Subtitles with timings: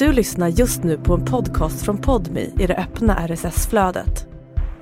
[0.00, 4.26] Du lyssnar just nu på en podcast från Podmi i det öppna RSS-flödet.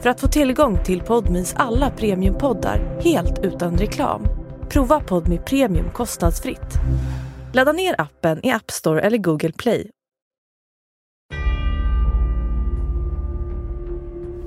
[0.00, 4.22] För att få tillgång till Podmis alla premiumpoddar helt utan reklam,
[4.68, 6.74] prova Podmi Premium kostnadsfritt.
[7.52, 9.90] Ladda ner appen i App Store eller Google Play.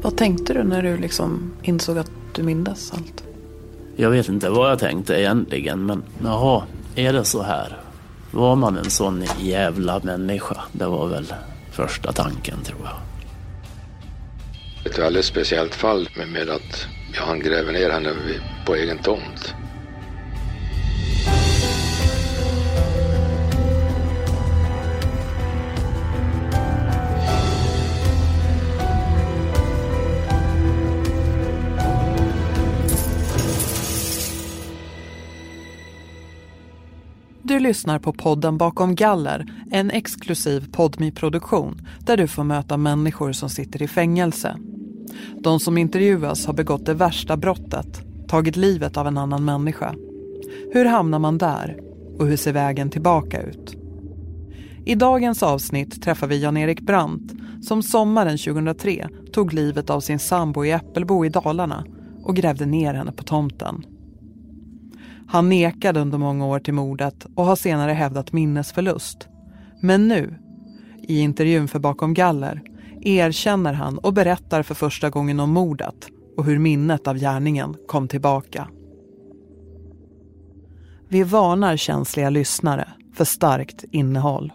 [0.02, 3.24] Vad tänkte du när du liksom insåg att du mindes allt?
[3.96, 6.64] Jag vet inte vad jag tänkte egentligen, men jaha,
[6.96, 7.81] är det så här?
[8.32, 10.58] Var man en sån jävla människa?
[10.72, 11.34] Det var väl
[11.72, 12.98] första tanken tror jag.
[14.92, 18.14] Ett väldigt speciellt fall med, med att han gräver ner henne
[18.66, 19.56] på egen tomt.
[37.52, 43.32] Du lyssnar på podden Bakom galler, en exklusiv podmi produktion där du får möta människor
[43.32, 44.58] som sitter i fängelse.
[45.44, 49.96] De som intervjuas har begått det värsta brottet, tagit livet av en annan människa.
[50.74, 51.80] Hur hamnar man där?
[52.20, 53.76] Och hur ser vägen tillbaka ut?
[54.86, 60.66] I dagens avsnitt träffar vi Jan-Erik Brandt som sommaren 2003 tog livet av sin sambo
[60.66, 61.86] i Äppelbo i Dalarna
[62.24, 63.86] och grävde ner henne på tomten.
[65.32, 69.28] Han nekade under många år till mordet och har senare hävdat minnesförlust.
[69.82, 70.36] Men nu,
[71.02, 72.62] i intervjun för Bakom galler,
[73.02, 76.08] erkänner han och berättar för första gången om mordet
[76.38, 78.68] och hur minnet av gärningen kom tillbaka.
[81.08, 84.54] Vi varnar känsliga lyssnare för starkt innehåll.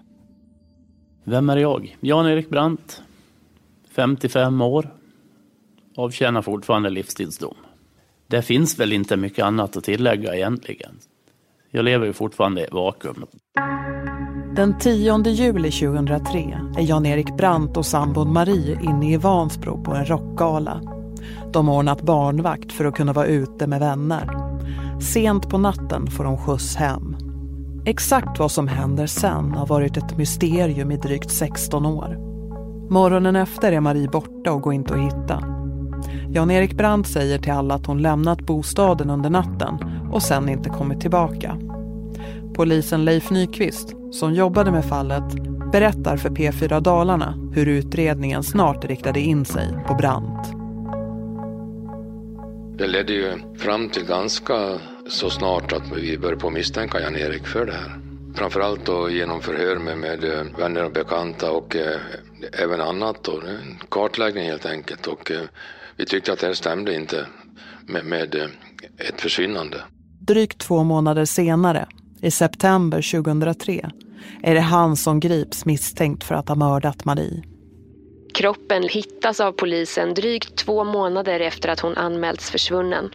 [1.24, 1.96] Vem är jag?
[2.00, 3.02] Jan-Erik Brandt,
[3.90, 4.94] 55 år,
[5.96, 7.56] avtjänar fortfarande livstidsdom.
[8.26, 10.92] Det finns väl inte mycket annat att tillägga egentligen.
[11.70, 13.24] Jag lever ju fortfarande i vakuum.
[14.56, 20.04] Den 10 juli 2003 är Jan-Erik Brandt och sambon Marie inne i Vansbro på en
[20.04, 20.80] rockgala.
[21.52, 24.30] De har ordnat barnvakt för att kunna vara ute med vänner.
[25.00, 27.16] Sent på natten får de skjuts hem.
[27.84, 32.16] Exakt vad som händer sen har varit ett mysterium i drygt 16 år.
[32.90, 35.55] Morgonen efter är Marie borta och går inte att hitta.
[36.30, 39.78] Jan-Erik Brandt säger till alla att hon lämnat bostaden under natten
[40.12, 41.58] och sen inte kommit tillbaka.
[42.54, 45.34] Polisen Leif Nyqvist, som jobbade med fallet,
[45.72, 50.52] berättar för P4 Dalarna hur utredningen snart riktade in sig på Brandt.
[52.78, 54.78] Det ledde ju fram till ganska
[55.08, 58.00] så snart att vi började på misstänka Jan-Erik för det här.
[58.34, 62.00] Framförallt då genom förhör med, med eh, vänner och bekanta och eh,
[62.52, 63.24] även annat.
[63.24, 63.32] Då.
[63.32, 65.06] En kartläggning helt enkelt.
[65.06, 65.40] Och, eh,
[65.96, 67.26] vi tyckte att det här stämde inte
[67.86, 68.48] med, med eh,
[69.08, 69.82] ett försvinnande.
[70.20, 71.86] Drygt två månader senare,
[72.22, 73.90] i september 2003,
[74.42, 77.42] är det han som grips misstänkt för att ha mördat Marie.
[78.34, 83.10] Kroppen hittas av polisen drygt två månader efter att hon anmälts försvunnen.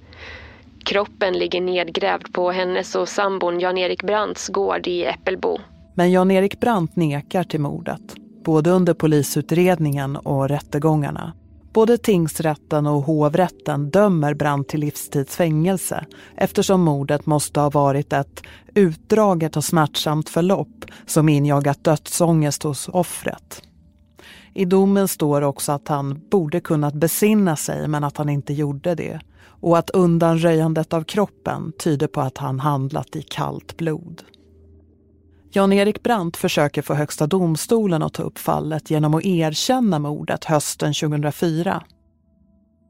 [0.86, 5.58] Kroppen ligger nedgrävd på hennes och sambon Jan-Erik Brandts gård i Äppelbo.
[5.96, 8.16] Men Jan-Erik Brandt nekar till mordet,
[8.46, 11.34] både under polisutredningen och rättegångarna.
[11.74, 16.06] Både tingsrätten och hovrätten dömer Brandt till livstidsfängelse
[16.36, 18.44] eftersom mordet måste ha varit ett
[18.74, 23.62] utdraget och smärtsamt förlopp som injagat dödsångest hos offret.
[24.54, 28.96] I domen står också att han borde kunnat besinna sig men att han inte gjorde
[28.96, 34.24] det och att undanröjandet av kroppen tyder på att han handlat i kallt blod.
[35.54, 40.94] Jan-Erik Brandt försöker få Högsta domstolen att ta upp fallet genom att erkänna mordet hösten
[40.94, 41.84] 2004.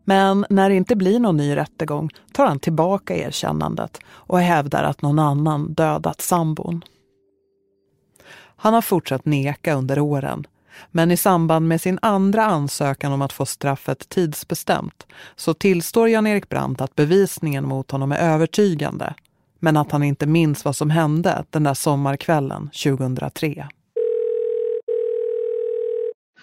[0.05, 5.01] Men när det inte blir någon ny rättegång tar han tillbaka erkännandet och hävdar att
[5.01, 6.81] någon annan dödat sambon.
[8.55, 10.47] Han har fortsatt neka under åren
[10.91, 16.50] men i samband med sin andra ansökan om att få straffet tidsbestämt så tillstår Jan-Erik
[16.50, 19.13] Brandt att bevisningen mot honom är övertygande
[19.61, 23.68] men att han inte minns vad som hände den där sommarkvällen 2003.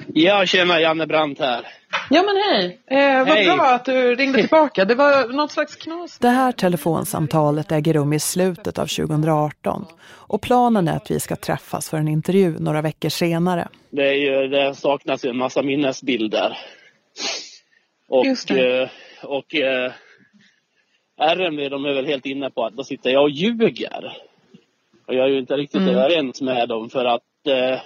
[0.06, 1.66] Ja, tjena, Janne Brandt här.
[2.10, 3.44] Ja men hej, eh, vad hej.
[3.44, 4.84] bra att du ringde tillbaka.
[4.84, 6.18] Det var något slags knas.
[6.18, 11.36] Det här telefonsamtalet äger rum i slutet av 2018 och planen är att vi ska
[11.36, 13.68] träffas för en intervju några veckor senare.
[13.90, 16.58] Det, är ju, det saknas ju en massa minnesbilder.
[18.08, 18.82] Och, Just det.
[18.82, 18.88] Eh,
[19.22, 19.92] och eh,
[21.18, 24.16] RMV de är väl helt inne på att då sitter jag och ljuger.
[25.06, 25.94] Och jag är ju inte riktigt mm.
[25.94, 27.80] överens med dem för att eh,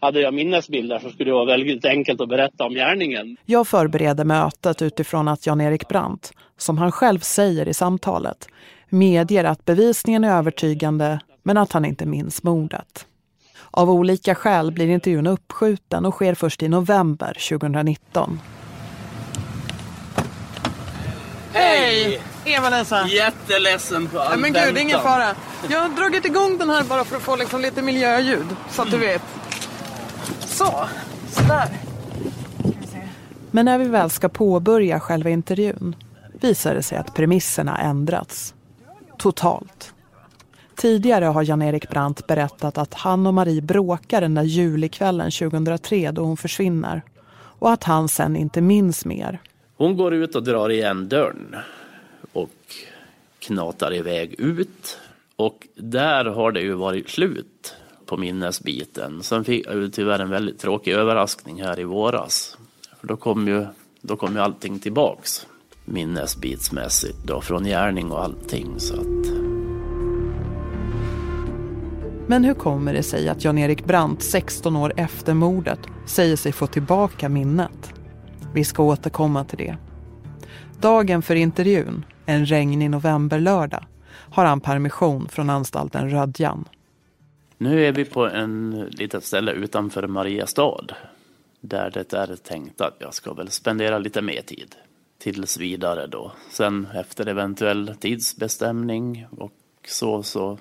[0.00, 3.36] hade jag minnesbilder så skulle det vara väldigt enkelt att berätta om gärningen.
[3.44, 8.48] Jag förbereder mötet utifrån att Jan-Erik Brandt, som han själv säger i samtalet,
[8.88, 13.06] medger att bevisningen är övertygande men att han inte minns mordet.
[13.70, 18.40] Av olika skäl blir intervjun uppskjuten och sker först i november 2019.
[21.52, 22.20] Hej!
[22.44, 23.06] Eva-Lisa.
[23.06, 25.34] Jätteledsen på all ja, Men gud, ingen fara.
[25.70, 28.90] Jag har dragit igång den här bara för att få liksom lite miljöljud, så att
[28.90, 29.22] du vet.
[30.40, 30.88] Så,
[31.28, 31.68] sådär.
[33.50, 35.96] Men när vi väl ska påbörja själva intervjun
[36.32, 38.54] visar det sig att premisserna ändrats.
[39.18, 39.94] Totalt.
[40.76, 46.24] Tidigare har Jan-Erik Brandt berättat att han och Marie bråkar den där julikvällen 2003 då
[46.24, 47.02] hon försvinner.
[47.58, 49.40] Och att han sen inte minns mer.
[49.76, 51.56] Hon går ut och drar igen dörren
[52.34, 52.50] och
[53.38, 54.98] knatar iväg ut.
[55.36, 57.74] Och där har det ju varit slut
[58.06, 59.22] på minnesbiten.
[59.22, 62.58] Sen fick jag tyvärr en väldigt tråkig överraskning här i våras.
[63.00, 63.66] För då kom ju,
[64.00, 65.46] då kom ju allting tillbaks
[65.84, 68.80] minnesbitsmässigt då, från gärning och allting.
[68.80, 69.44] Så att...
[72.26, 76.66] Men hur kommer det sig att Jan-Erik Brandt 16 år efter mordet säger sig få
[76.66, 77.94] tillbaka minnet?
[78.54, 79.76] Vi ska återkomma till det.
[80.80, 83.84] Dagen för intervjun, en regnig novemberlördag,
[84.30, 86.68] har han permission från anstalten Rödjan.
[87.58, 90.86] Nu är vi på en litet ställe utanför Mariestad.
[91.60, 94.74] Där det är tänkt att jag ska väl spendera lite mer tid.
[95.18, 96.32] Tills vidare då.
[96.50, 99.52] Sen efter eventuell tidsbestämning och
[99.86, 100.58] så, så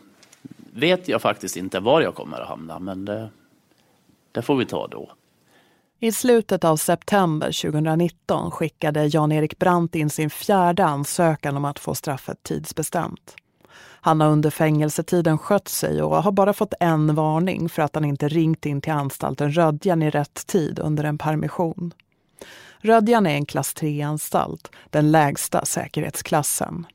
[0.74, 2.80] vet jag faktiskt inte var jag kommer att hamna.
[2.80, 3.30] Men det,
[4.32, 5.12] det får vi ta då.
[6.04, 11.96] I slutet av september 2019 skickade Jan-Erik Brandt in sin fjärde ansökan om att få
[11.96, 13.36] straffet tidsbestämt.
[14.02, 18.06] Han har under fängelsetiden skött sig och har bara fått en varning för att han
[18.06, 21.94] inte ringt in till anstalten Rödjan i rätt tid under en permission.
[22.80, 26.86] Rödjan är en klass 3-anstalt, den lägsta säkerhetsklassen.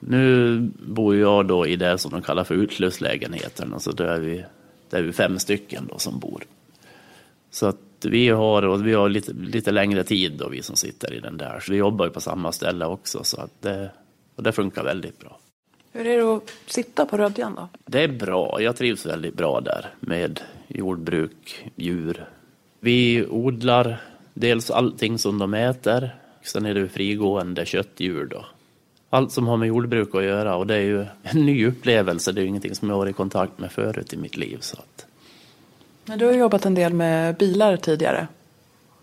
[0.00, 3.74] Nu bor jag då i det som de kallar för utslusslägenheten.
[3.74, 4.44] Alltså där är vi,
[4.90, 6.42] där är vi fem stycken då som bor.
[7.50, 11.14] Så att vi har, och vi har lite, lite längre tid då, vi som sitter
[11.14, 11.60] i den där.
[11.60, 13.24] Så vi jobbar ju på samma ställe också.
[13.24, 13.90] Så att det,
[14.36, 15.38] och det funkar väldigt bra.
[15.92, 17.68] Hur är det att sitta på Rödjan då?
[17.86, 18.62] Det är bra.
[18.62, 22.28] Jag trivs väldigt bra där med jordbruk, djur.
[22.80, 24.00] Vi odlar
[24.34, 26.10] dels allting som de äter.
[26.42, 28.46] Sen är det frigående köttdjur då.
[29.10, 32.32] Allt som har med jordbruk att göra och det är ju en ny upplevelse.
[32.32, 34.58] Det är ju ingenting som jag har varit i kontakt med förut i mitt liv.
[34.60, 35.06] Så att...
[36.10, 38.28] Men du har jobbat en del med bilar tidigare.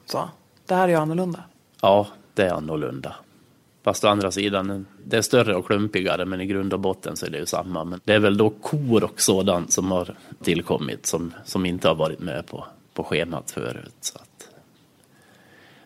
[0.06, 0.30] Så
[0.66, 1.44] det här är ju annorlunda.
[1.82, 3.16] Ja, det är annorlunda.
[3.84, 7.26] Fast å andra sidan, det är större och klumpigare men i grund och botten så
[7.26, 7.84] är det ju samma.
[7.84, 11.96] Men det är väl då kor och sådant som har tillkommit som, som inte har
[11.96, 13.96] varit med på, på schemat förut.
[14.02, 14.50] Så att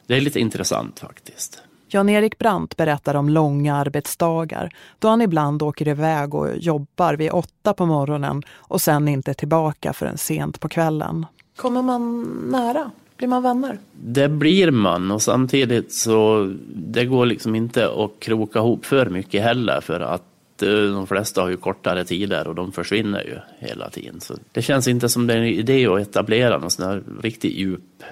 [0.07, 1.63] det är lite intressant faktiskt.
[1.93, 7.73] Jan-Erik Brandt berättar om långa arbetsdagar då han ibland åker iväg och jobbar vid åtta
[7.73, 11.25] på morgonen och sen inte tillbaka förrän sent på kvällen.
[11.55, 12.21] Kommer man
[12.51, 12.91] nära?
[13.17, 13.77] Blir man vänner?
[13.91, 19.43] Det blir man och samtidigt så det går liksom inte att kroka ihop för mycket
[19.43, 23.89] heller för att eh, de flesta har ju kortare tider och de försvinner ju hela
[23.89, 24.21] tiden.
[24.21, 27.53] Så det känns inte som det är en idé att etablera någon sån här riktigt
[27.53, 28.03] djup,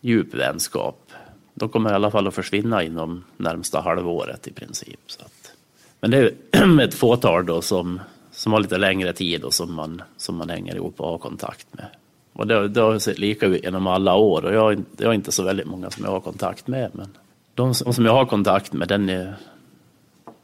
[0.00, 1.12] djup vänskap.
[1.58, 5.00] De kommer i alla fall att försvinna inom närmsta halvåret i princip.
[5.06, 5.52] Så att.
[6.00, 8.00] Men det är ett fåtal då som,
[8.30, 11.66] som har lite längre tid och som man, som man hänger ihop och har kontakt
[11.70, 11.86] med.
[12.32, 15.14] Och det, det har sett lika ut genom alla år och jag har, jag har
[15.14, 16.90] inte så väldigt många som jag har kontakt med.
[16.94, 17.08] Men
[17.54, 19.34] de som jag har kontakt med, den är,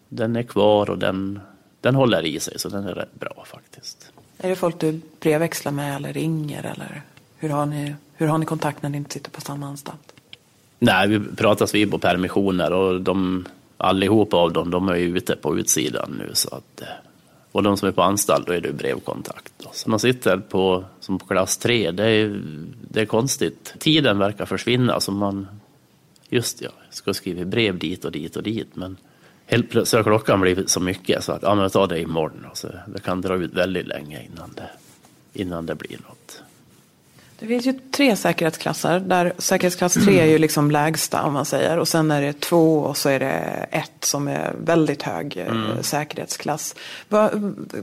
[0.09, 1.41] den är kvar och den,
[1.81, 4.13] den håller i sig så den är rätt bra faktiskt.
[4.39, 7.03] Är det folk du brevväxlar med eller ringer eller
[7.37, 10.14] hur har ni, hur har ni kontakt när ni inte sitter på samma anstalt?
[10.85, 13.45] Nej, vi pratas vid på permissioner och de,
[13.77, 16.31] allihopa av dem de är ju ute på utsidan nu.
[16.33, 16.89] Så att, eh,
[17.53, 19.53] och de som är på anstalt, då är det brevkontakt.
[19.73, 22.41] Så man sitter på, som på klass 3, det är,
[22.91, 23.75] det är konstigt.
[23.79, 25.01] Tiden verkar försvinna.
[25.01, 25.49] Så man,
[26.29, 28.77] just ja, ska skriva brev dit och dit och dit.
[28.77, 28.97] Men
[29.47, 32.47] helt plötsligt har klockan blivit så mycket så att ja, men jag tar det imorgon.
[32.51, 34.71] Och så, det kan dra ut väldigt länge innan det,
[35.33, 36.44] innan det blir något.
[37.45, 39.01] Det finns ju tre säkerhetsklasser.
[39.01, 41.79] Där säkerhetsklass tre är ju liksom lägsta om man säger.
[41.79, 45.47] Och sen är det två och så är det ett som är väldigt hög eh,
[45.47, 45.83] mm.
[45.83, 46.75] säkerhetsklass.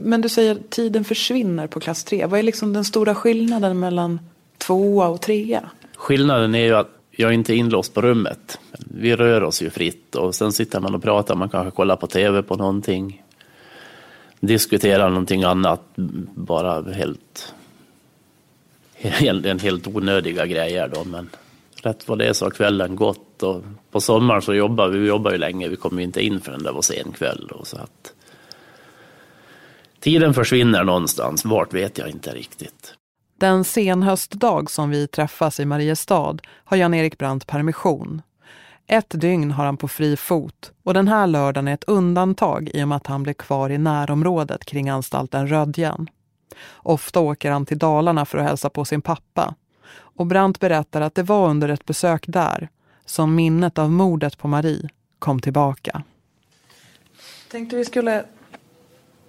[0.00, 2.26] Men du säger att tiden försvinner på klass tre.
[2.26, 4.20] Vad är liksom den stora skillnaden mellan
[4.58, 5.70] tvåa och trea?
[5.96, 8.58] Skillnaden är ju att jag är inte inlåst på rummet.
[8.78, 11.34] Vi rör oss ju fritt och sen sitter man och pratar.
[11.34, 13.22] Man kanske kollar på tv på någonting.
[14.40, 15.82] Diskuterar någonting annat.
[16.34, 17.54] Bara helt
[19.02, 21.30] egentligen helt onödiga grejer då, men
[21.82, 25.08] rätt vad det är så har kvällen gått och på sommaren så jobbar vi, vi
[25.08, 27.76] jobbar ju länge, vi kommer ju inte in förrän det var sen kväll då, så
[27.76, 28.12] att
[30.00, 32.94] tiden försvinner någonstans, vart vet jag inte riktigt.
[33.38, 38.22] Den senhöstdag som vi träffas i Mariestad har Jan-Erik Brandt permission.
[38.86, 42.84] Ett dygn har han på fri fot och den här lördagen är ett undantag i
[42.84, 46.08] och med att han blev kvar i närområdet kring anstalten Rödjan.
[46.76, 49.54] Ofta åker han till Dalarna för att hälsa på sin pappa.
[49.94, 52.68] Och Brandt berättar att det var under ett besök där
[53.06, 54.88] som minnet av mordet på Marie
[55.18, 56.02] kom tillbaka.
[57.50, 58.24] Tänkte vi skulle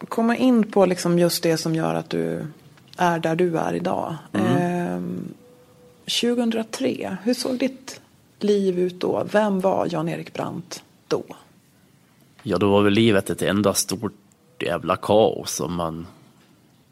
[0.08, 2.48] komma in på liksom just det som gör att du
[2.98, 4.16] är där du är idag.
[4.34, 4.48] Mm.
[4.48, 5.02] Eh,
[6.06, 8.02] 2003, hur såg ditt
[8.40, 9.28] liv ut då?
[9.32, 11.24] Vem var Jan-Erik Brandt då?
[12.44, 14.13] Ja, då var väl livet ett enda stort
[14.60, 16.08] jävla kaos om man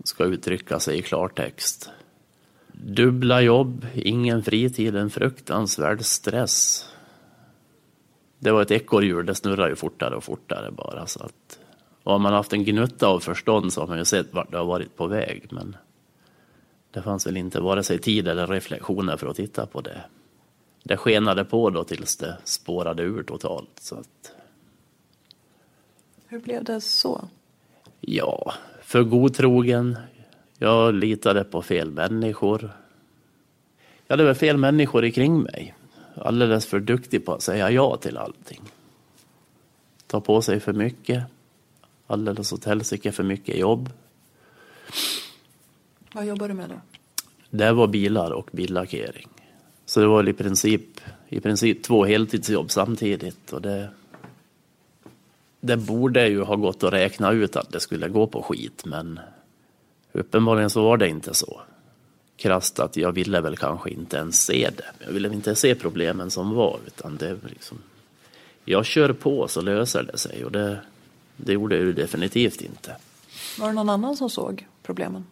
[0.04, 1.90] ska uttrycka sig i klartext.
[2.72, 6.86] Dubbla jobb, ingen fritid, en fruktansvärd stress.
[8.40, 11.08] Det var ett ekorrhjul, det snurrar ju fortare och fortare bara.
[11.08, 11.60] Så att,
[12.04, 14.58] och har man haft en gnutta av förstånd så har man ju sett vart det
[14.58, 15.48] har varit på väg.
[15.50, 15.76] Men
[16.92, 20.02] det fanns väl inte vare sig tid eller reflektioner för att titta på det.
[20.84, 23.80] Det skenade på då tills det spårade ur totalt.
[23.80, 24.34] Så att...
[26.28, 27.28] Hur blev det så?
[28.00, 29.98] Ja, för godtrogen.
[30.58, 32.72] Jag litade på fel människor.
[34.08, 35.76] Jag hade väl fel människor kring mig.
[36.16, 38.62] Alldeles för duktig på att säga ja till allting.
[40.08, 41.24] Ta på sig för mycket.
[42.08, 43.90] Alldeles åt helsike för mycket jobb.
[46.14, 46.76] Vad jobbar du med då?
[47.50, 49.28] Det var bilar och billackering.
[49.86, 53.54] Så det var i princip, i princip två heltidsjobb samtidigt.
[53.54, 53.90] Och det,
[55.62, 59.20] det borde ju ha gått att räkna ut att det skulle gå på skit, men
[60.12, 61.62] uppenbarligen så var det inte så.
[62.38, 65.06] Krasst att jag ville väl kanske inte ens se det.
[65.06, 67.78] Jag ville inte se problemen som var, utan det liksom...
[68.66, 70.80] Jag kör på så löser det sig och det,
[71.38, 72.96] det gjorde det definitivt inte.
[73.60, 75.26] Var det någon annan som såg problemen?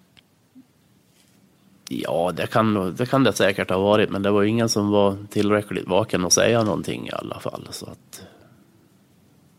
[1.89, 5.17] Ja, det kan, det kan det säkert ha varit, men det var ingen som var
[5.29, 7.67] tillräckligt vaken att säga någonting i alla fall.
[7.71, 8.23] Så att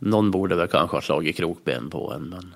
[0.01, 2.55] någon borde väl kanske ha slagit krokben på en, men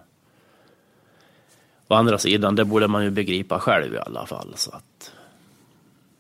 [1.89, 4.53] å andra sidan, det borde man ju begripa själv i alla fall.
[4.57, 5.13] Så att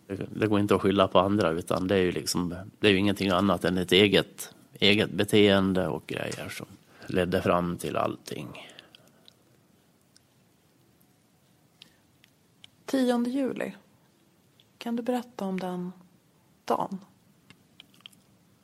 [0.06, 2.92] det, det går inte att skylla på andra, utan det är ju liksom, det är
[2.92, 6.66] ju ingenting annat än ett eget, eget beteende och grejer som
[7.06, 8.70] ledde fram till allting.
[12.86, 13.74] 10 juli.
[14.78, 15.92] Kan du berätta om den
[16.64, 16.98] dagen?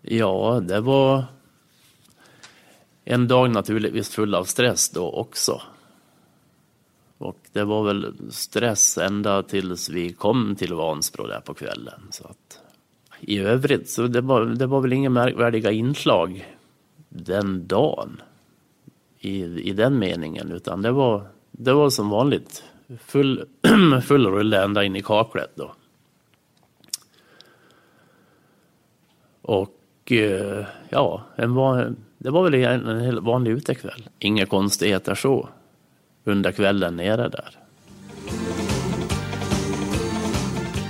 [0.03, 1.25] Ja, det var
[3.05, 5.63] en dag naturligtvis full av stress då också.
[7.19, 12.01] Och det var väl stress ända tills vi kom till Vansbro där på kvällen.
[12.11, 12.61] Så att,
[13.21, 16.57] I övrigt så det var det var väl inga märkvärdiga inslag
[17.09, 18.23] den dagen
[19.19, 22.65] i, i den meningen, utan det var, det var som vanligt
[22.99, 23.45] full,
[24.03, 25.75] full rulle ända in i kaklet då.
[29.43, 34.09] Och eh, ja, en van, det var väl en helt vanlig utekväll.
[34.19, 35.49] Inga konstigheter så
[36.25, 37.59] under kvällen nere där.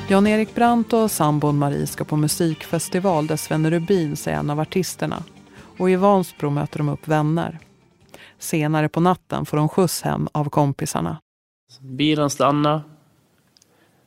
[0.09, 5.23] Jan-Erik Brandt och sambon Marie ska på musikfestival där Svenne Rubin är en av artisterna.
[5.79, 7.59] Och i Vansbro möter de upp vänner.
[8.39, 11.21] Senare på natten får de skjuts hem av kompisarna.
[11.81, 12.83] Bilen stannar.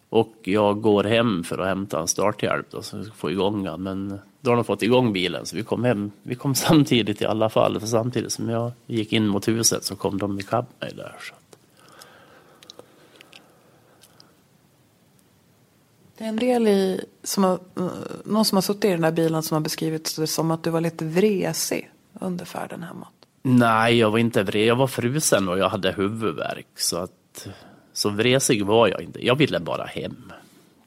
[0.10, 3.64] Och jag går hem för att hämta en starthjälp då, så vi ska få igång
[3.64, 3.84] den.
[3.84, 6.12] Men då har de fått igång bilen så vi kom hem.
[6.24, 7.80] Vi kom samtidigt i alla fall.
[7.80, 11.16] För samtidigt som jag gick in mot huset så kom de ikapp mig där.
[11.20, 11.34] Så.
[16.18, 17.60] Det är en del i, som har,
[18.26, 20.70] någon som har suttit i den där bilen som har beskrivit det som att du
[20.70, 23.08] var lite vresig under färden hemåt.
[23.42, 24.68] Nej, jag var inte vresig.
[24.68, 26.68] Jag var frusen och jag hade huvudvärk.
[26.76, 27.48] Så att
[27.94, 29.26] så vresig var jag inte.
[29.26, 30.32] Jag ville bara hem.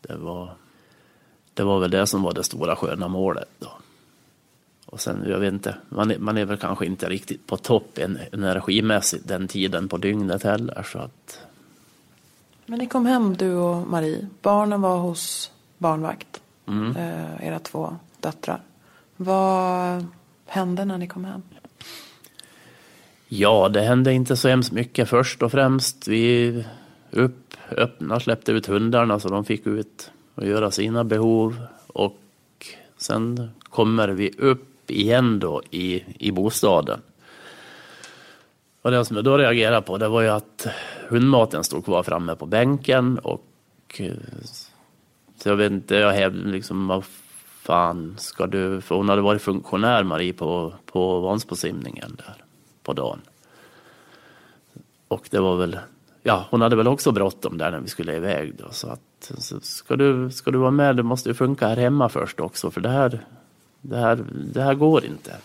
[0.00, 0.56] Det var,
[1.56, 3.68] det var väl det som var det stora sköna målet då.
[4.86, 7.98] Och sen, jag vet inte, man är, man är väl kanske inte riktigt på topp
[8.32, 10.82] energimässigt den tiden på dygnet heller.
[10.92, 11.40] Så att...
[12.66, 14.26] Men ni kom hem du och Marie.
[14.42, 16.40] Barnen var hos barnvakt.
[16.66, 16.96] Mm.
[16.96, 18.60] Eh, era två döttrar.
[19.16, 20.06] Vad
[20.46, 21.42] hände när ni kom hem?
[23.28, 26.08] Ja, det hände inte så hemskt mycket först och främst.
[26.08, 26.64] Vi
[27.10, 31.66] upp, öppna, släppte ut hundarna så de fick ut och göra sina behov.
[31.86, 32.18] Och
[32.96, 37.00] sen kommer vi upp igen då i, i bostaden.
[38.82, 40.66] Och det som jag då reagerade på det var ju att
[41.08, 43.44] hundmaten stod kvar framme på bänken och
[43.98, 44.12] eh,
[45.38, 47.04] så jag vet inte, jag hävdade liksom vad
[47.62, 52.44] fan ska du, för hon hade varit funktionär Marie på, på Vansbrosimningen där
[52.82, 53.20] på dagen.
[55.08, 55.78] Och det var väl,
[56.26, 58.64] ja, hon hade väl också bråttom där när vi skulle iväg då.
[58.70, 62.08] Så att, så ska, du, ska du vara med, det måste ju funka här hemma
[62.08, 62.70] först också.
[62.70, 63.20] För det här,
[63.80, 65.36] det här, det här går inte.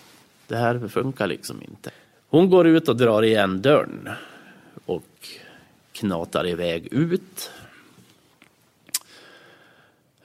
[0.46, 1.90] Det här funkar liksom inte.
[2.28, 4.08] Hon går ut och drar igen dörren.
[4.86, 5.28] Och
[5.92, 7.50] knatar iväg ut.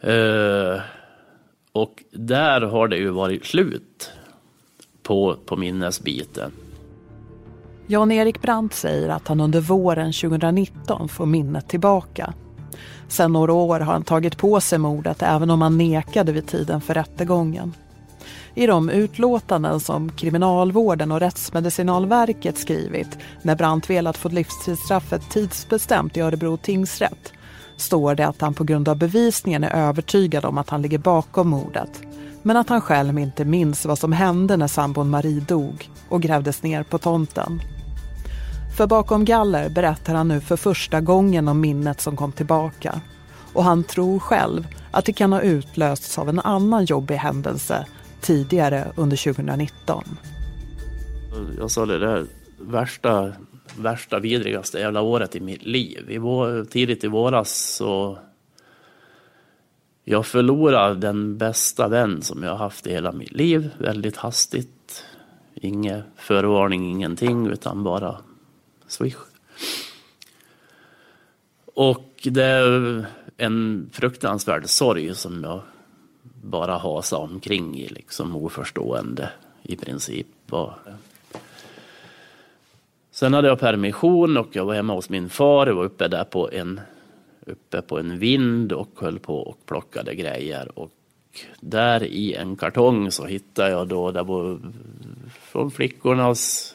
[0.01, 0.81] Eh,
[1.71, 4.11] och där har det ju varit slut
[5.03, 6.51] på, på minnesbiten.
[7.89, 12.33] Jan-Erik Brandt säger att han under våren 2019 får minnet tillbaka.
[13.07, 16.81] Sen några år har han tagit på sig mordet även om han nekade vid tiden
[16.81, 17.73] för rättegången.
[18.55, 26.21] I de utlåtanden som Kriminalvården och Rättsmedicinalverket skrivit när Brandt velat få livstidsstraffet tidsbestämt i
[26.21, 27.33] Örebro tingsrätt
[27.77, 31.49] står det att han på grund av bevisningen är övertygad om att han ligger bakom
[31.49, 32.01] mordet
[32.41, 36.63] men att han själv inte minns vad som hände när sambon Marie dog och grävdes
[36.63, 37.61] ner på tomten.
[38.77, 43.01] För bakom galler berättar han nu för första gången om minnet som kom tillbaka.
[43.53, 47.85] Och han tror själv att det kan ha utlösts av en annan jobbig händelse
[48.21, 50.03] tidigare under 2019.
[51.59, 52.25] Jag sa det där
[52.59, 53.33] värsta,
[53.77, 56.05] värsta vidrigaste jävla året i mitt liv.
[56.09, 58.17] I vår, tidigt i våras så
[60.03, 65.03] jag förlorade den bästa vän som jag haft i hela mitt liv väldigt hastigt.
[65.53, 68.17] Ingen förvarning, ingenting, utan bara
[68.87, 69.17] swish.
[71.73, 73.05] Och det är
[73.37, 75.61] en fruktansvärd sorg som jag
[76.41, 79.29] bara hasar omkring i, liksom oförstående
[79.63, 80.27] i princip.
[83.11, 85.67] Sen hade jag permission och jag var hemma hos min far.
[85.67, 86.81] Jag var uppe där på en,
[87.45, 90.79] uppe på en vind och höll på och plockade grejer.
[90.79, 90.91] Och
[91.59, 94.59] där i en kartong så hittade jag då, det var
[95.29, 96.73] från flickornas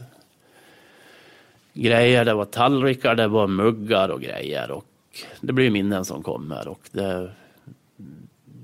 [1.72, 2.24] grejer.
[2.24, 4.70] Det var tallrikar, det var muggar och grejer.
[4.70, 4.86] Och
[5.40, 6.68] det blir minnen som kommer.
[6.68, 7.34] Och det är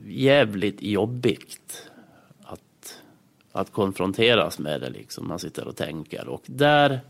[0.06, 1.90] jävligt jobbigt
[2.42, 3.02] att,
[3.52, 4.90] att konfronteras med det.
[4.90, 5.28] Liksom.
[5.28, 6.28] Man sitter och tänker.
[6.28, 7.00] Och där,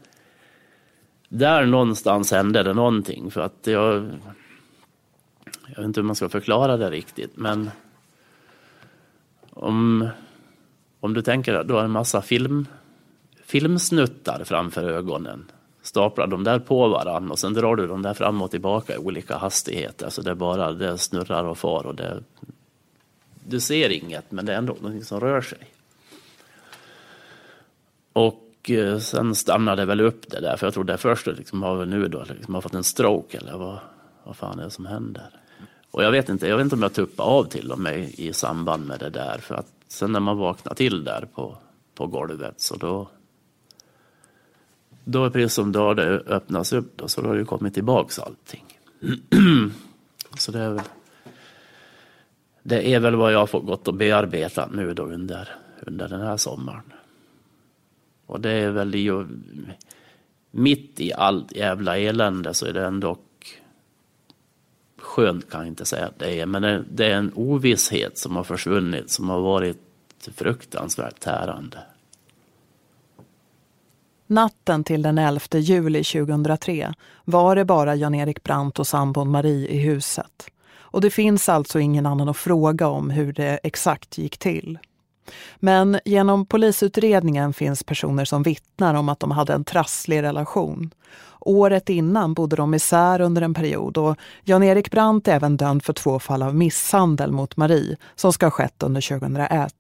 [1.29, 3.31] där någonstans hände det någonting.
[3.31, 3.95] För att jag,
[5.67, 7.37] jag vet inte hur man ska förklara det riktigt.
[7.37, 7.71] Men
[9.51, 10.09] om,
[11.01, 12.67] om du tänker att du har en massa film,
[13.45, 15.45] filmsnuttar framför ögonen
[15.89, 18.99] staplar de där på varandra och sen drar du dem där fram och tillbaka i
[18.99, 20.11] olika hastigheter.
[20.11, 22.23] Så det bara det snurrar och far och det,
[23.45, 25.59] du ser inget men det är ändå någonting som rör sig.
[28.13, 31.85] Och eh, sen stannade det väl upp det där för jag trodde först liksom har
[31.85, 33.79] nu då liksom har fått en stroke eller vad,
[34.25, 35.31] vad fan är det som händer?
[35.91, 38.33] Och jag vet inte, jag vet inte om jag tuppade av till och med i
[38.33, 41.57] samband med det där för att sen när man vaknar till där på,
[41.95, 43.09] på golvet så då
[45.11, 48.65] då precis som då det öppnas upp då, så då har det kommit tillbaks allting.
[50.39, 50.83] så det är väl
[52.63, 55.49] det är väl vad jag har fått gått och bearbetat nu då under,
[55.87, 56.93] under den här sommaren.
[58.27, 59.27] Och det är väl ju
[60.51, 63.19] mitt i allt jävla elände så är det ändå
[64.99, 68.37] skönt kan jag inte säga att det är, men det, det är en ovisshet som
[68.37, 71.79] har försvunnit som har varit fruktansvärt tärande.
[74.31, 79.79] Natten till den 11 juli 2003 var det bara Jan-Erik Brandt och sambon Marie i
[79.79, 80.51] huset.
[80.81, 84.79] Och det finns alltså ingen annan att fråga om hur det exakt gick till.
[85.57, 90.91] Men genom polisutredningen finns personer som vittnar om att de hade en trasslig relation.
[91.41, 95.93] Året innan bodde de isär under en period och Jan-Erik Brandt är även dömd för
[95.93, 99.75] två fall av misshandel mot Marie som ska ha skett under 2001.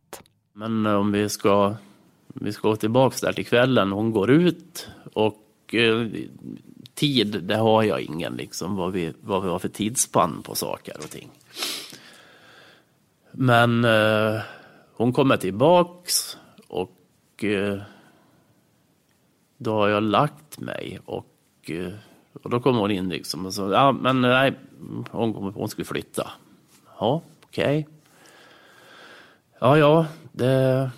[0.52, 1.74] Men om vi ska
[2.40, 3.92] vi ska gå tillbaka där till kvällen.
[3.92, 6.06] Hon går ut och eh,
[6.94, 8.76] tid, det har jag ingen liksom.
[8.76, 11.30] Vad vi, vad vi har för tidsspann på saker och ting.
[13.32, 14.40] Men eh,
[14.92, 16.36] hon kommer tillbaks
[16.68, 17.78] och eh,
[19.56, 21.34] då har jag lagt mig och,
[21.66, 21.92] eh,
[22.42, 24.54] och då kommer hon in liksom och så, ja men nej,
[25.10, 26.30] hon, hon skulle flytta.
[26.98, 27.78] Ja, okej.
[27.78, 27.94] Okay.
[29.60, 30.90] Ja, ja, det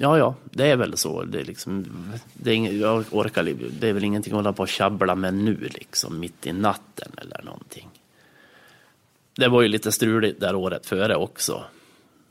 [0.00, 1.22] Ja, ja, det är väl så.
[1.22, 1.86] Det är liksom,
[2.34, 5.34] det är ing, jag orkar, det är väl ingenting att hålla på och tjabbla med
[5.34, 7.88] nu, liksom, mitt i natten eller någonting.
[9.36, 11.64] Det var ju lite struligt där året före också.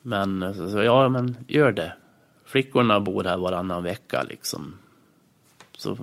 [0.01, 1.93] Men så, ja, men gör det.
[2.45, 4.73] Flickorna bor här varannan vecka liksom.
[5.77, 5.97] Så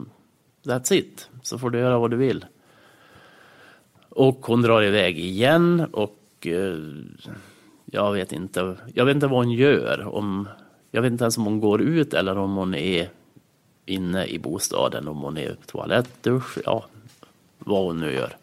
[0.62, 1.28] that's it.
[1.42, 2.44] Så får du göra vad du vill.
[4.08, 6.78] Och hon drar iväg igen och eh,
[7.84, 8.76] jag vet inte.
[8.94, 10.14] Jag vet inte vad hon gör.
[10.14, 10.48] Om
[10.94, 13.10] jag vet inte ens om hon går ut eller om hon är
[13.86, 16.84] inne i bostaden om hon är på toalett, dusch, ja,
[17.58, 18.36] vad hon nu gör.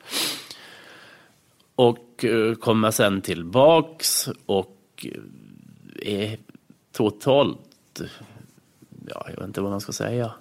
[1.76, 5.06] Och eh, kommer sen tillbaks och
[6.06, 6.38] eh, är
[6.92, 8.02] totalt,
[9.08, 10.32] ja, jag vet inte vad man ska säga,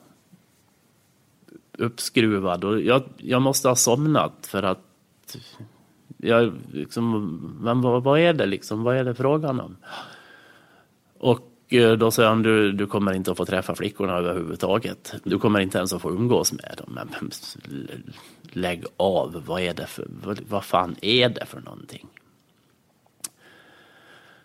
[1.79, 2.65] uppskruvad.
[2.65, 5.37] Och jag, jag måste ha somnat för att
[6.17, 9.77] jag liksom, men vad, vad är det liksom, vad är det frågan om?
[11.19, 15.15] Och Eh, då säger han, du, du kommer inte att få träffa flickorna överhuvudtaget.
[15.25, 16.93] Du kommer inte ens att få umgås med dem.
[16.95, 17.31] Men
[18.53, 22.07] lägg av, vad är det för, vad, vad fan är det för någonting?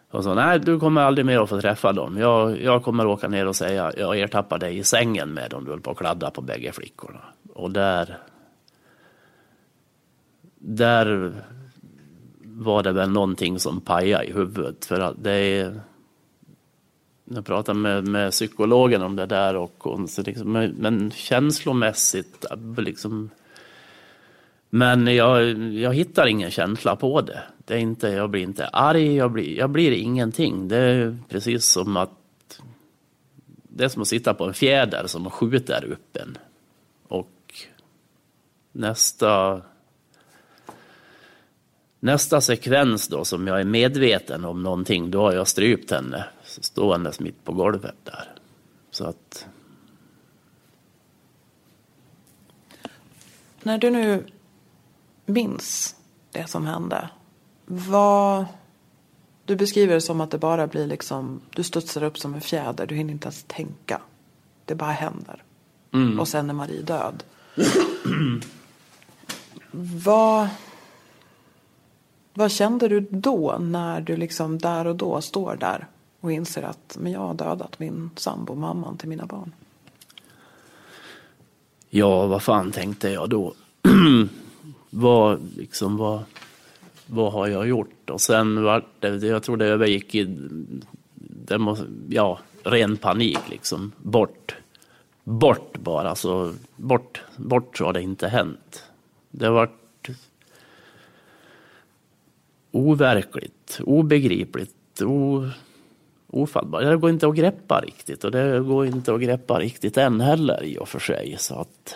[0.09, 2.17] Och så, nej du kommer aldrig mer att få träffa dem.
[2.17, 5.65] Jag, jag kommer åka ner och säga, jag ertappar dig i sängen med dem.
[5.65, 7.21] Du höll på att kladda på bägge flickorna.
[7.53, 8.17] Och där,
[10.55, 11.33] där
[12.43, 14.85] var det väl någonting som pajade i huvudet.
[14.85, 15.81] För att det är,
[17.25, 22.83] jag pratade med, med psykologen om det där och och så liksom, men känslomässigt eh,
[22.83, 23.29] liksom
[24.69, 27.43] men jag, jag hittar ingen känsla på det.
[27.65, 30.67] det är inte, jag blir inte arg, jag blir, jag blir ingenting.
[30.67, 32.11] Det är precis som att
[33.63, 36.37] det är som att sitta på en fjäder som skjuter upp en.
[37.07, 37.53] Och
[38.71, 39.61] nästa
[41.99, 46.25] nästa sekvens då som jag är medveten om någonting, då har jag strypt henne
[46.63, 48.35] ståendes mitt på golvet där.
[48.91, 49.47] Så att...
[53.63, 54.25] När du nu
[55.25, 55.95] minns
[56.31, 57.09] det som hände.
[57.65, 58.45] Vad...
[59.45, 62.85] Du beskriver det som att det bara blir liksom, du studsar upp som en fjäder,
[62.87, 64.01] du hinner inte ens tänka.
[64.65, 65.43] Det bara händer.
[65.93, 66.19] Mm.
[66.19, 67.23] Och sen är Marie död.
[70.05, 70.49] vad,
[72.33, 75.87] vad kände du då när du liksom där och då står där
[76.25, 79.51] och inser att men jag har dödat min sambo, mamman till mina barn?
[81.89, 83.53] Ja, vad fan tänkte jag då?
[84.89, 86.23] vad, liksom, vad,
[87.07, 88.09] vad har jag gjort?
[88.09, 90.37] Och sen var det, jag tror det övergick i
[91.47, 91.77] det må,
[92.09, 93.91] ja, ren panik liksom.
[93.97, 94.55] Bort.
[95.23, 98.83] Bort bara, så bort, bort så har det inte hänt.
[99.31, 100.09] Det har varit
[102.71, 105.49] overkligt, obegripligt, o,
[106.35, 106.81] ofattbar.
[106.81, 110.63] Det går inte att greppa riktigt och det går inte att greppa riktigt än heller
[110.63, 111.35] i och för sig.
[111.39, 111.95] Så att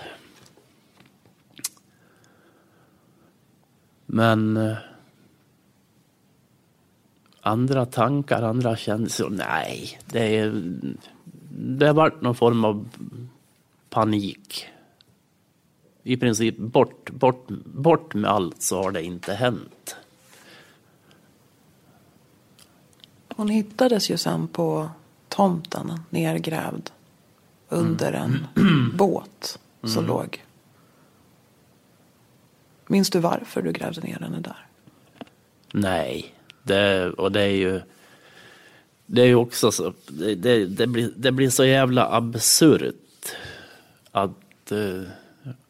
[4.11, 4.77] Men eh,
[7.41, 9.99] andra tankar, andra känslor, nej.
[10.05, 10.63] Det, är,
[11.51, 12.89] det har varit någon form av
[13.89, 14.65] panik.
[16.03, 19.97] I princip bort, bort, bort med allt så har det inte hänt.
[23.39, 24.89] Hon hittades ju sen på
[25.29, 26.89] tomten nergrävd
[27.69, 28.91] under en mm.
[28.97, 30.07] båt som mm.
[30.07, 30.43] låg
[32.87, 34.65] Minns du varför du grävde ner henne där?
[35.73, 37.81] Nej, det, och det är ju
[39.05, 43.35] det är ju också så, det, det, det, blir, det blir så jävla absurt
[44.11, 45.03] att, uh,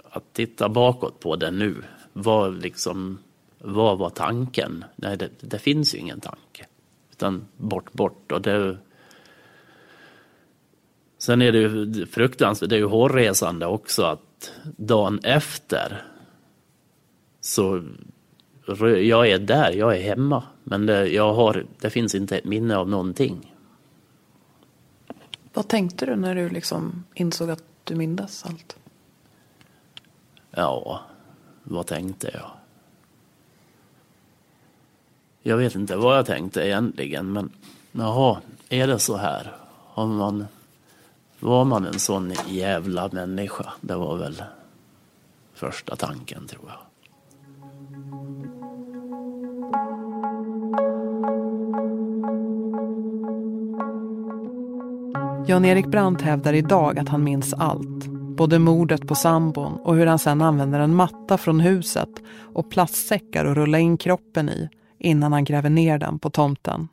[0.03, 1.75] att titta bakåt på det nu.
[2.13, 3.17] Vad liksom,
[3.58, 4.86] vad var tanken?
[4.95, 6.65] Nej, det, det finns ju ingen tanke.
[7.19, 8.77] Utan bort, bort och det
[11.17, 16.05] Sen är det ju fruktansvärt, det är ju hårresande också att dagen efter
[17.41, 17.84] så
[19.03, 20.43] jag är där, jag är hemma.
[20.63, 23.55] Men det, jag har, det finns inte ett minne av någonting.
[25.53, 28.77] Vad tänkte du när du liksom insåg att du mindes allt?
[30.51, 31.01] Ja,
[31.63, 32.51] vad tänkte jag?
[35.43, 37.49] Jag vet inte vad jag tänkte egentligen, men
[37.91, 38.38] jaha,
[38.69, 39.56] är det så här?
[39.88, 40.45] Har man,
[41.39, 43.65] var man en sån jävla människa?
[43.82, 44.43] Det var väl
[45.54, 46.80] första tanken, tror jag.
[55.47, 58.06] Jan-Erik Brandt hävdar idag att han minns allt.
[58.38, 62.10] Både mordet på sambon och hur han sen använder en matta från huset
[62.54, 66.88] och plastsäckar att rulla in kroppen i innan han gräver ner den på tomten.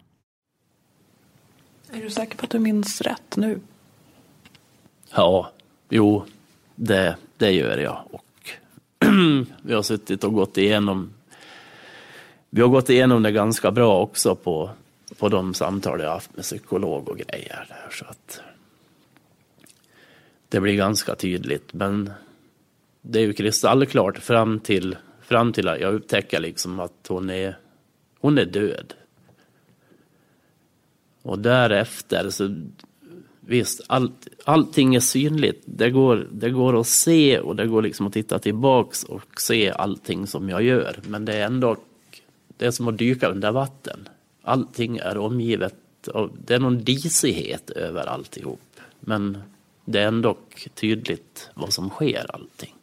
[1.93, 3.61] Är du säker på att du minns rätt nu?
[5.15, 5.51] Ja,
[5.89, 6.25] jo,
[6.75, 8.03] det, det gör jag.
[8.11, 8.51] Och
[9.63, 11.13] vi har suttit och gått igenom
[12.57, 14.71] vi har gått igenom det ganska bra också på,
[15.19, 17.67] på de samtal jag haft med psykolog och grejer.
[17.69, 18.41] Där, så att
[20.49, 21.73] det blir ganska tydligt.
[21.73, 22.11] Men
[23.03, 27.59] det är ju kristallklart fram till, fram till att jag upptäcker liksom att hon är,
[28.27, 28.95] hon är död.
[31.23, 32.57] Och därefter så
[33.41, 35.63] visst, allt, allting är synligt.
[35.65, 39.71] Det går, det går att se och det går liksom att titta tillbaks och se
[39.71, 41.01] allting som jag gör.
[41.09, 41.77] Men det är ändå,
[42.57, 44.09] det är som att dyka under vatten.
[44.43, 48.61] Allting är omgivet av, det är någon disighet över alltihop.
[49.01, 49.39] Men
[49.85, 50.37] det är ändå
[50.75, 52.75] tydligt vad som sker allting.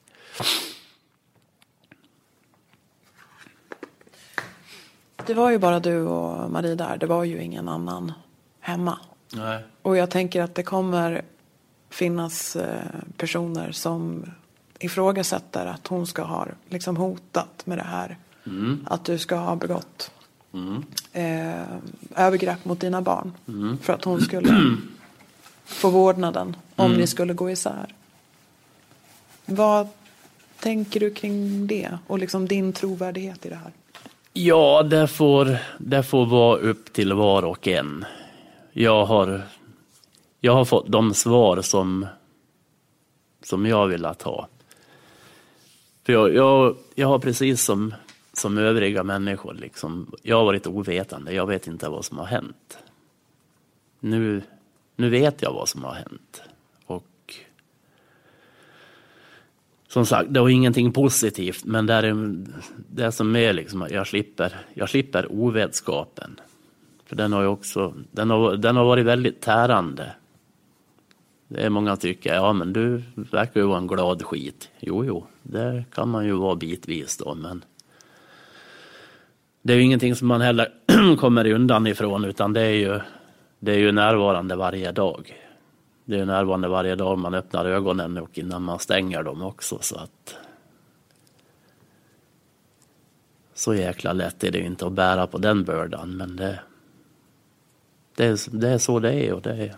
[5.25, 6.97] Det var ju bara du och Marie där.
[6.97, 8.11] Det var ju ingen annan
[8.59, 8.99] hemma.
[9.33, 9.63] Nej.
[9.81, 11.21] Och jag tänker att det kommer
[11.89, 12.81] finnas eh,
[13.17, 14.25] personer som
[14.79, 18.17] ifrågasätter att hon ska ha liksom hotat med det här.
[18.45, 18.87] Mm.
[18.89, 20.11] Att du ska ha begått
[20.53, 20.83] Mm.
[21.13, 21.63] eh,
[22.15, 23.31] övergrepp mot dina barn.
[23.47, 23.77] Mm.
[23.77, 24.77] För att hon skulle
[25.65, 26.97] få vårdnaden om Mm.
[26.97, 27.95] ni skulle gå isär.
[29.45, 29.87] Vad
[30.59, 31.97] tänker du kring det?
[32.07, 33.71] Och liksom din trovärdighet i det här?
[34.35, 38.05] Ja, det får, det får vara upp till var och en.
[38.71, 39.41] Jag har,
[40.39, 42.07] jag har fått de svar som,
[43.43, 44.47] som jag vill ha.
[46.03, 47.93] För jag, jag, jag har precis som,
[48.33, 51.33] som övriga människor, liksom, jag har varit ovetande.
[51.33, 52.77] Jag vet inte vad som har hänt.
[53.99, 54.41] Nu,
[54.95, 56.41] nu vet jag vad som har hänt.
[56.85, 57.35] Och
[59.93, 62.35] som sagt, det var ingenting positivt, men det, är,
[62.89, 66.39] det som är liksom att jag slipper, jag slipper ovetskapen.
[67.05, 70.15] För den har ju också, den har, den har varit väldigt tärande.
[71.47, 74.69] Det är många som tycker, ja men du verkar ju vara en glad skit.
[74.79, 77.63] Jo, jo, det kan man ju vara bitvis då, men
[79.61, 80.67] det är ju ingenting som man heller
[81.17, 82.99] kommer undan ifrån, utan det är ju,
[83.59, 85.42] det är ju närvarande varje dag.
[86.05, 89.95] Det är närvarande varje dag man öppnar ögonen och innan man stänger dem också, så
[89.95, 90.35] att
[93.53, 96.59] så jäkla lätt är det inte att bära på den bördan, men det,
[98.15, 99.75] det, är, det är så det är och det är,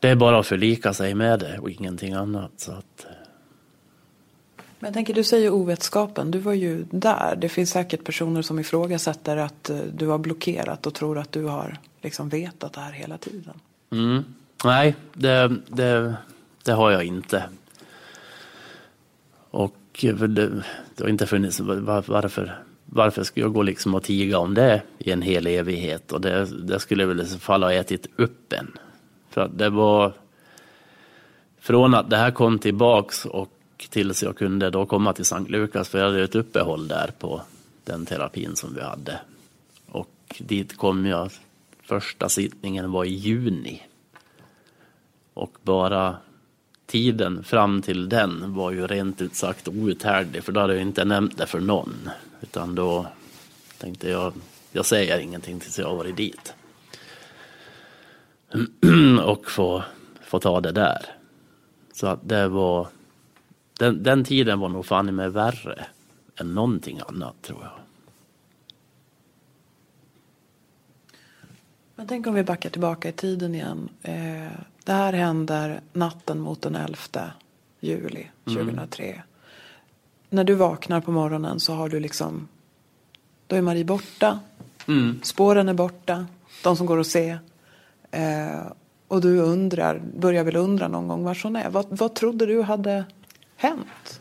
[0.00, 2.52] det är bara att förlika sig med det och ingenting annat.
[2.56, 3.06] Så att,
[4.78, 6.30] men jag tänker, du säger ovetskapen.
[6.30, 7.36] Du var ju där.
[7.36, 11.44] Det finns säkert personer som ifrågasätter att eh, du har blockerat och tror att du
[11.44, 13.54] har liksom vetat det här hela tiden.
[13.90, 14.24] mm,
[14.64, 16.14] nej, det, det,
[16.62, 17.44] det har jag inte.
[19.50, 20.48] Och eh, det,
[20.94, 24.82] det har inte funnits, var, varför, varför skulle jag gå liksom och tiga om det
[24.98, 26.12] i en hel evighet?
[26.12, 28.78] Och det, det skulle väl i så fall ha ätit upp en.
[29.30, 30.12] För att det var
[31.60, 33.57] från att det här kom tillbaks och
[33.90, 37.42] tills jag kunde då komma till Sankt Lukas, för jag hade ett uppehåll där på
[37.84, 39.20] den terapin som vi hade.
[39.86, 41.30] Och dit kom jag,
[41.82, 43.82] första sittningen var i juni.
[45.34, 46.16] Och bara
[46.86, 51.04] tiden fram till den var ju rent ut sagt outhärdlig, för då hade jag inte
[51.04, 52.10] nämnt det för någon.
[52.40, 53.06] Utan då
[53.78, 54.32] tänkte jag,
[54.72, 56.54] jag säger ingenting tills jag har varit dit.
[59.24, 59.82] och få,
[60.22, 61.06] få ta det där.
[61.92, 62.86] Så att det var,
[63.78, 65.86] den, den tiden var nog fan i mig värre
[66.40, 67.72] än någonting annat tror jag.
[71.94, 73.88] Men tänk om vi backar tillbaka i tiden igen.
[74.02, 76.96] Eh, det här händer natten mot den 11
[77.80, 79.22] juli 2003.
[80.30, 82.48] När du vaknar på morgonen så har du liksom,
[83.46, 84.40] då är Marie borta.
[85.22, 86.26] Spåren är borta,
[86.62, 87.38] de som går att se.
[88.10, 88.60] Eh,
[89.08, 91.70] och du undrar, börjar väl undra någon gång var hon är.
[91.70, 93.04] Vad, vad trodde du hade
[93.58, 94.20] hänt?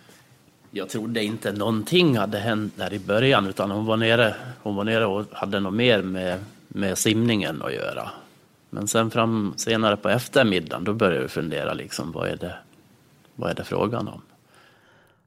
[0.71, 4.83] Jag trodde inte någonting hade hänt där i början utan hon var nere, hon var
[4.83, 8.09] nere och hade något mer med, med simningen att göra.
[8.69, 12.55] Men sen fram senare på eftermiddagen då började jag fundera liksom vad är det,
[13.35, 14.21] vad är det frågan om?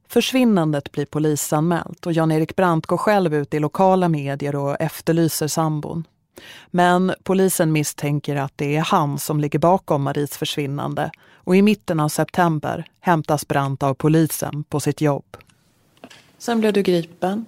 [0.09, 6.05] Försvinnandet blir polisanmält och Jan-Erik Brandt går själv ut i lokala medier och efterlyser sambon.
[6.71, 12.01] Men polisen misstänker att det är han som ligger bakom Maries försvinnande och i mitten
[12.01, 15.37] av september hämtas Brandt av polisen på sitt jobb.
[16.39, 17.45] Sen blev du gripen.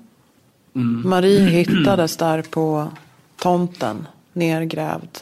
[1.04, 2.88] Marie hittades där på
[3.36, 5.18] tomten, nergrävd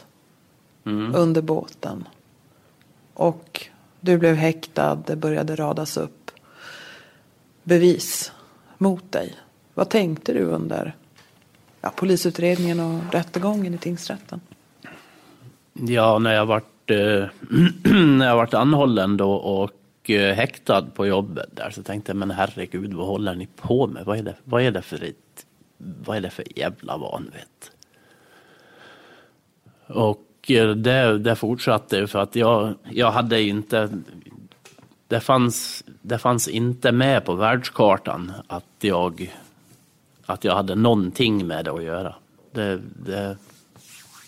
[1.13, 2.07] under båten.
[3.13, 3.67] Och
[3.99, 6.31] du blev häktad, det började radas upp
[7.63, 8.31] bevis
[8.77, 9.35] mot dig.
[9.73, 10.95] Vad tänkte du under
[11.81, 14.41] ja, polisutredningen och rättegången i tingsrätten?
[15.73, 17.25] Ja, när jag vart, eh,
[17.93, 22.31] när jag varit anhållen då och eh, häktad på jobbet där så tänkte jag, men
[22.31, 24.05] herregud, vad håller ni på med?
[24.05, 25.45] Vad är det, vad är det för ett,
[25.77, 27.71] vad är det för jävla vanvett?
[29.87, 33.89] Och eh, det, det fortsatte för att jag, jag hade inte,
[35.07, 39.33] det fanns, det fanns inte med på världskartan att jag,
[40.25, 42.15] att jag hade någonting med det att göra.
[42.51, 43.37] Det, det,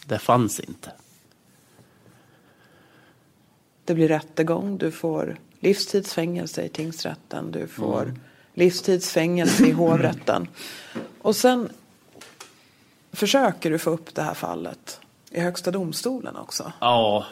[0.05, 0.91] det fanns inte.
[3.85, 8.19] Det blir rättegång, du får livstidsfängelse i tingsrätten, du får mm.
[8.53, 10.47] livstidsfängelse i hovrätten.
[11.21, 11.69] Och sen
[13.11, 14.99] försöker du få upp det här fallet
[15.31, 16.71] i Högsta domstolen också.
[16.79, 17.25] Ja.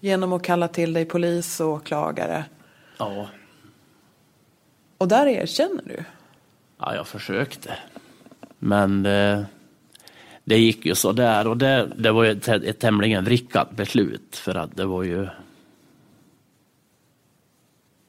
[0.00, 2.44] Genom att kalla till dig polis och åklagare.
[2.98, 3.28] Ja.
[4.98, 6.04] Och där erkänner du?
[6.78, 7.78] Ja, jag försökte.
[8.58, 9.46] Men det,
[10.44, 14.36] det gick ju så där och det, det var ju ett, ett tämligen vrickat beslut
[14.36, 15.28] för att det var ju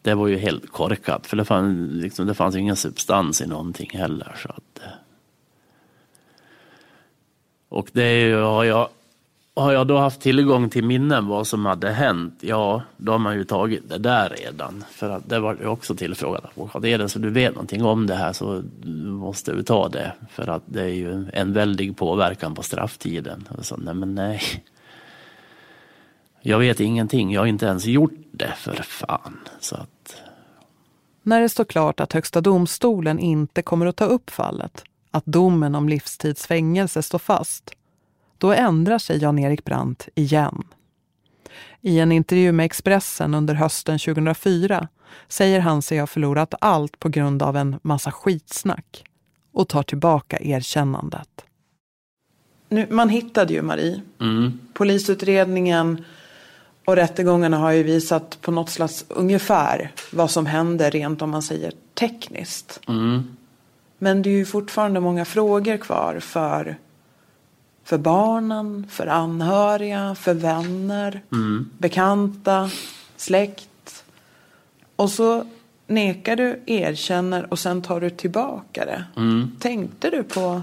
[0.01, 3.89] det var ju helt korkat för det fanns, liksom, det fanns ingen substans i någonting
[3.93, 4.35] heller.
[4.37, 4.81] Så att,
[7.69, 8.89] och det har jag
[9.61, 13.35] har jag då haft tillgång till minnen vad som hade hänt, ja då har man
[13.35, 14.83] ju tagit det där redan.
[14.91, 16.43] För att det var ju också tillfrågat.
[16.83, 18.63] Är det så du vet någonting om det här så
[19.05, 20.13] måste du ta det.
[20.31, 23.47] För att det är ju en väldig påverkan på strafftiden.
[23.57, 24.41] Och så, nej men nej.
[26.41, 29.39] Jag vet ingenting, jag har inte ens gjort det för fan.
[29.59, 30.21] Så att...
[31.23, 35.75] När det står klart att Högsta domstolen inte kommer att ta upp fallet, att domen
[35.75, 37.76] om livstidsfängelse står fast,
[38.37, 40.63] då ändrar sig Jan-Erik Brandt igen.
[41.81, 44.87] I en intervju med Expressen under hösten 2004
[45.27, 49.03] säger han sig ha förlorat allt på grund av en massa skitsnack
[49.53, 51.29] och tar tillbaka erkännandet.
[52.69, 54.01] Nu, man hittade ju Marie.
[54.21, 54.59] Mm.
[54.73, 56.03] Polisutredningen
[56.85, 61.41] och rättegångarna har ju visat på något slags ungefär vad som hände rent om man
[61.41, 62.79] säger tekniskt.
[62.87, 63.37] Mm.
[63.97, 66.77] Men det är ju fortfarande många frågor kvar för
[67.87, 71.69] för barnen, för anhöriga, för vänner, mm.
[71.77, 72.69] bekanta,
[73.17, 74.03] släkt.
[74.95, 75.45] Och så
[75.87, 79.03] nekar du, erkänner och sen tar du tillbaka det.
[79.15, 79.51] Mm.
[79.59, 80.61] Tänkte du på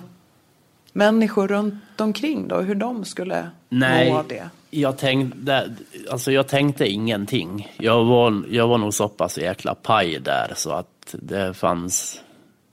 [0.92, 4.48] människor runt omkring då, hur de skulle Nej, må av det?
[4.70, 5.74] Jag tänkte,
[6.10, 7.74] alltså jag tänkte ingenting.
[7.76, 12.20] Jag var, jag var nog så pass jäkla paj där så att det fanns,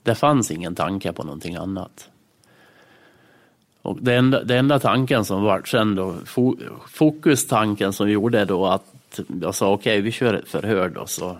[0.02, 2.08] det fanns ingen tanke på någonting annat.
[3.82, 6.14] Och det enda, det enda tanken som var sen då,
[6.88, 11.36] fokustanken som gjorde då att jag sa okej, okay, vi kör ett förhör då så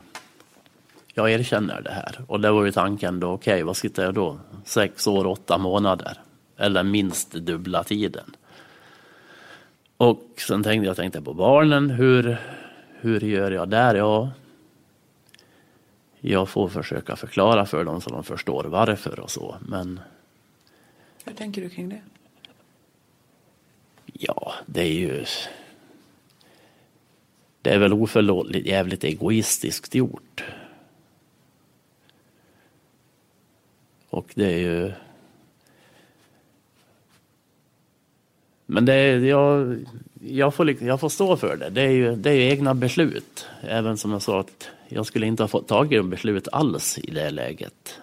[1.14, 2.18] jag erkänner det här.
[2.26, 4.38] Och det var ju tanken då, okej, okay, vad sitter jag då?
[4.64, 6.18] Sex år, åtta månader.
[6.57, 8.37] Eller minst dubbla tiden.
[9.96, 12.37] Och sen tänkte jag tänkte på barnen, hur,
[13.00, 13.94] hur gör jag där?
[13.94, 14.31] Ja,
[16.20, 20.00] jag får försöka förklara för dem så de förstår varför och så, men
[21.24, 22.00] hur tänker du kring det?
[24.12, 25.25] Ja, det är ju...
[27.62, 30.44] Det är väl oförlåtligt jävligt egoistiskt gjort.
[34.09, 34.92] Och det är ju...
[38.66, 39.79] Men det är, jag,
[40.20, 41.70] jag, får, jag får stå för det.
[41.70, 43.46] Det är ju det är egna beslut.
[43.62, 46.98] Även som jag sa att jag skulle inte ha fått tag i de beslut alls
[46.98, 48.01] i det läget.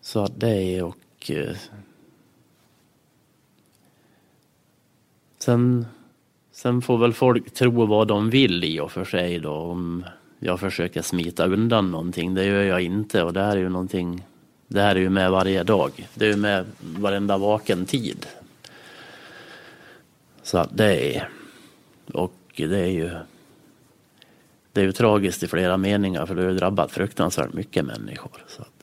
[0.00, 1.56] Så att det är och eh,
[5.46, 5.86] Sen,
[6.52, 10.04] sen får väl folk tro vad de vill i och för sig då om
[10.38, 12.34] jag försöker smita undan någonting.
[12.34, 14.24] Det gör jag inte och det här är ju någonting
[14.68, 16.08] det här är ju med varje dag.
[16.14, 18.26] Det är ju med varenda vaken tid.
[20.42, 21.28] Så att det är
[22.12, 23.10] och det är ju
[24.72, 28.44] det är ju tragiskt i flera meningar för det har ju drabbat fruktansvärt mycket människor.
[28.46, 28.75] Så att,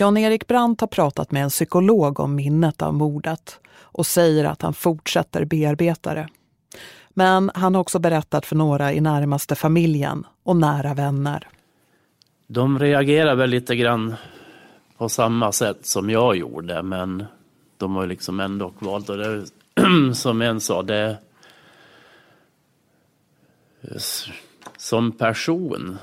[0.00, 4.74] Jan-Erik Brandt har pratat med en psykolog om minnet av mordet och säger att han
[4.74, 6.28] fortsätter bearbeta det.
[7.10, 11.48] Men han har också berättat för några i närmaste familjen och nära vänner.
[12.46, 14.14] De reagerar väl lite grann
[14.98, 17.24] på samma sätt som jag gjorde men
[17.76, 19.44] de har liksom ändå valt, och det,
[20.14, 21.16] som en sa, det
[24.76, 25.98] som person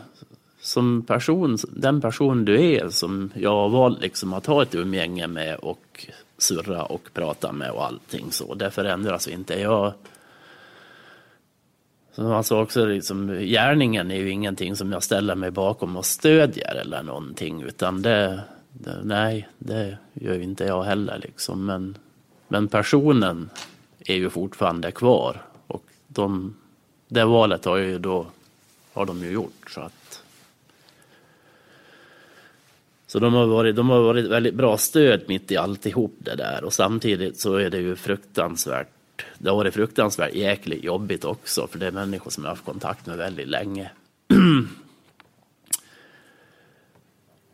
[0.75, 5.27] som person, den person du är som jag har valt liksom att ha ett umgänge
[5.27, 6.07] med och
[6.37, 8.53] surra och prata med och allting så.
[8.53, 9.61] Det förändras inte.
[9.61, 9.93] Jag
[12.11, 16.05] som han sa också, liksom, gärningen är ju ingenting som jag ställer mig bakom och
[16.05, 21.65] stödjer eller någonting utan det, det nej, det gör inte jag heller liksom.
[21.65, 21.97] Men,
[22.47, 23.49] men personen
[23.99, 26.55] är ju fortfarande kvar och de,
[27.07, 28.25] det valet har ju då,
[28.93, 30.04] har de ju gjort så att
[33.15, 36.63] så de har, varit, de har varit väldigt bra stöd mitt i alltihop det där
[36.63, 38.87] och samtidigt så är det ju fruktansvärt
[39.37, 42.65] det har varit fruktansvärt jäkligt jobbigt också för det är människor som jag har haft
[42.65, 43.91] kontakt med väldigt länge.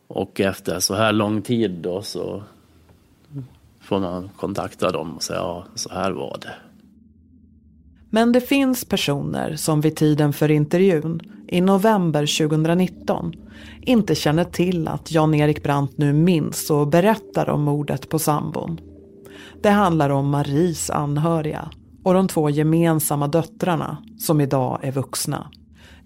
[0.06, 2.42] och efter så här lång tid då så
[3.80, 6.54] får man kontakta dem och säga ja, så här var det.
[8.14, 13.32] Men det finns personer som vid tiden för intervjun, i november 2019,
[13.80, 18.80] inte känner till att Jan-Erik Brandt nu minns och berättar om mordet på sambon.
[19.62, 21.70] Det handlar om Maries anhöriga
[22.04, 25.50] och de två gemensamma döttrarna som idag är vuxna.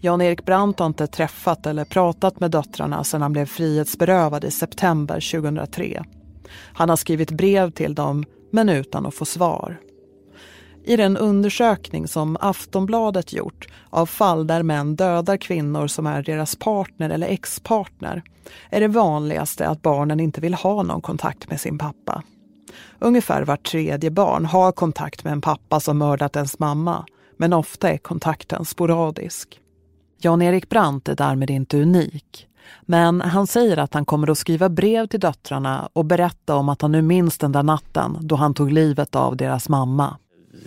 [0.00, 5.40] Jan-Erik Brandt har inte träffat eller pratat med döttrarna sedan han blev frihetsberövad i september
[5.40, 6.04] 2003.
[6.72, 9.80] Han har skrivit brev till dem men utan att få svar.
[10.86, 16.56] I den undersökning som Aftonbladet gjort av fall där män dödar kvinnor som är deras
[16.56, 18.22] partner eller ex-partner
[18.70, 22.22] är det vanligaste att barnen inte vill ha någon kontakt med sin pappa.
[22.98, 27.06] Ungefär vart tredje barn har kontakt med en pappa som mördat ens mamma
[27.36, 29.60] men ofta är kontakten sporadisk.
[30.20, 32.46] Jan-Erik Brandt är därmed inte unik.
[32.82, 36.82] Men han säger att han kommer att skriva brev till döttrarna och berätta om att
[36.82, 40.16] han nu minns den där natten då han tog livet av deras mamma.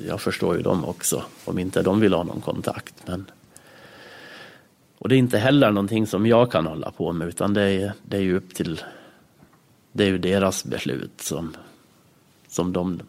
[0.07, 2.95] Jag förstår ju dem också, om inte de vill ha någon kontakt.
[3.05, 3.25] Men...
[4.97, 7.93] Och det är inte heller någonting som jag kan hålla på med utan det är,
[8.03, 8.81] det är ju upp till
[9.91, 11.55] det är ju deras beslut som,
[12.47, 13.01] som, de,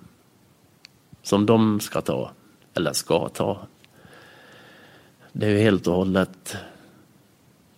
[1.23, 2.31] som de ska ta,
[2.75, 3.67] eller ska ta.
[5.33, 6.57] Det är ju helt och hållet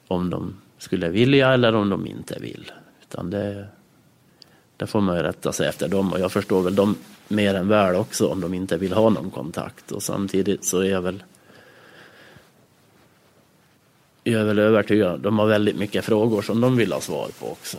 [0.09, 2.73] om de skulle vilja eller om de inte vill.
[3.03, 3.69] Utan det,
[4.83, 6.97] det får man ju rätta sig efter dem och jag förstår väl dem
[7.29, 10.91] mer än väl också om de inte vill ha någon kontakt och samtidigt så är
[10.91, 11.23] jag väl
[14.25, 17.47] jag är väl övertygad de har väldigt mycket frågor som de vill ha svar på
[17.47, 17.79] också.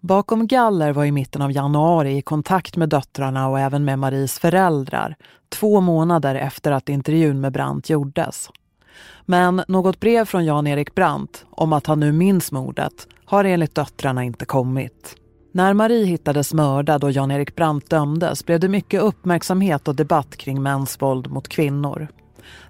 [0.00, 4.38] Bakom galler var i mitten av januari i kontakt med döttrarna och även med Maries
[4.38, 5.16] föräldrar
[5.48, 8.50] två månader efter att intervjun med Brandt gjordes.
[9.26, 14.24] Men något brev från Jan-Erik Brandt om att han nu minns mordet har enligt döttrarna
[14.24, 15.16] inte kommit.
[15.52, 20.62] När Marie hittades mördad och Jan-Erik Brandt dömdes blev det mycket uppmärksamhet och debatt kring
[20.62, 22.08] mäns våld mot kvinnor.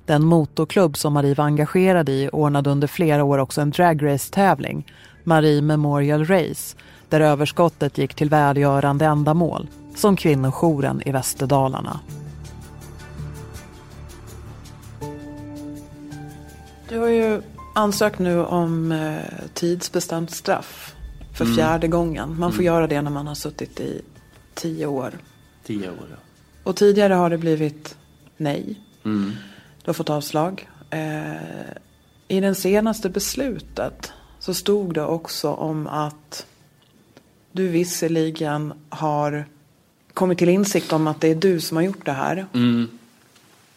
[0.07, 4.93] Den motorklubb som Marie var engagerad i ordnade under flera år också en dragrace-tävling,
[5.25, 6.77] Marie Memorial Race,
[7.09, 12.01] där överskottet gick till välgörande ändamål, som kvinnojouren i Västerdalarna.
[16.89, 17.43] Du har ju
[17.75, 20.95] ansökt nu om eh, tidsbestämt straff
[21.35, 21.57] för mm.
[21.57, 22.39] fjärde gången.
[22.39, 22.67] Man får mm.
[22.67, 24.03] göra det när man har suttit i
[24.55, 25.19] tio år.
[25.65, 26.17] Tio år, ja.
[26.65, 27.97] Och tidigare har det blivit
[28.37, 28.81] nej.
[29.05, 29.33] Mm.
[29.83, 30.69] Du har fått avslag.
[30.91, 31.73] Eh,
[32.29, 36.47] I det senaste beslutet så stod det också om att
[37.53, 39.45] du visserligen har
[40.15, 42.47] kommit till insikt om att det är du som har gjort det här.
[42.53, 42.89] Mm.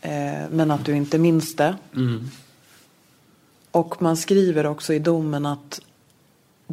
[0.01, 1.75] Eh, men att du inte minns det.
[1.95, 2.29] Mm.
[3.71, 5.81] Och man skriver också i domen att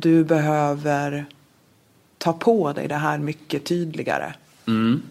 [0.00, 1.26] du behöver
[2.18, 4.34] ta på dig det här mycket tydligare.
[4.66, 5.02] Mm.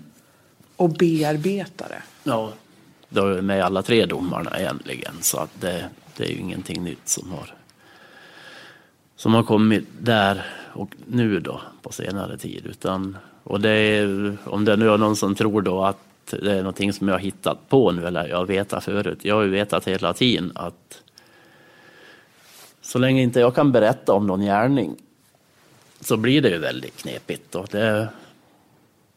[0.76, 2.02] Och bearbeta det.
[2.24, 2.54] Ja,
[3.10, 5.14] det är med alla tre domarna egentligen.
[5.22, 7.54] Så att det, det är ju ingenting nytt som har,
[9.16, 12.66] som har kommit där och nu då på senare tid.
[12.66, 15.98] Utan, och det är, om det nu är någon som tror då att
[16.30, 19.20] det är någonting som jag har hittat på nu eller jag har vetat förut.
[19.22, 21.02] Jag har ju vetat hela tiden att
[22.90, 24.96] så länge inte jag kan berätta om någon gärning
[26.00, 27.56] så blir det ju väldigt knepigt.
[27.56, 28.10] Och det,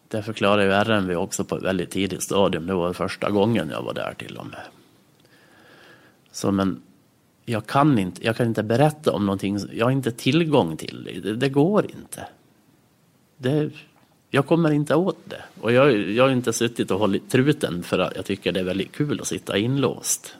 [0.08, 2.66] det förklarar ju RMV också på ett väldigt tidigt stadium.
[2.66, 4.60] Det var första gången jag var där till och med.
[6.32, 6.82] Så men
[7.44, 11.20] jag kan inte, jag kan inte berätta om någonting, jag har inte tillgång till det.
[11.20, 12.26] Det, det går inte.
[13.36, 13.70] Det,
[14.30, 15.42] jag kommer inte åt det.
[15.60, 18.64] Och jag, jag har inte suttit och hållit truten för att jag tycker det är
[18.64, 20.36] väldigt kul att sitta inlåst.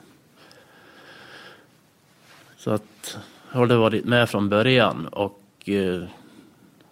[2.63, 6.03] Så att har det varit med från början och eh,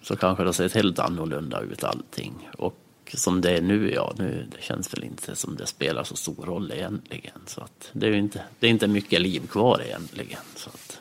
[0.02, 2.50] så kanske det har sett helt annorlunda ut allting.
[2.58, 2.78] Och
[3.14, 6.46] som det är nu, ja, nu, det känns väl inte som det spelar så stor
[6.46, 7.42] roll egentligen.
[7.46, 10.40] Så att det, är inte, det är inte mycket liv kvar egentligen.
[10.56, 11.00] Så att.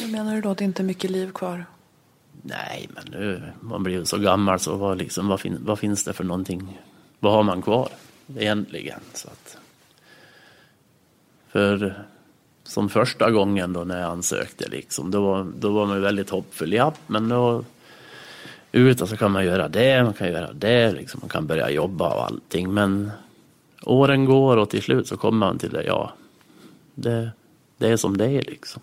[0.00, 1.66] Hur menar du då att det inte är mycket liv kvar?
[2.42, 6.12] Nej, men nu, man blir så gammal så vad, liksom, vad, fin, vad finns det
[6.12, 6.80] för någonting?
[7.18, 7.88] Vad har man kvar
[8.36, 9.00] egentligen?
[9.12, 9.58] Så att,
[11.48, 12.04] för
[12.64, 14.68] som första gången då när jag ansökte.
[14.68, 15.10] Liksom.
[15.10, 16.72] Då, var, då var man väldigt hoppfull.
[16.72, 17.64] Ja, men då
[18.72, 21.20] ute så kan man göra det, man kan göra det, liksom.
[21.22, 22.74] man kan börja jobba och allting.
[22.74, 23.10] Men
[23.82, 26.12] åren går och till slut så kommer man till det, ja,
[26.94, 27.30] det,
[27.76, 28.82] det är som det är liksom.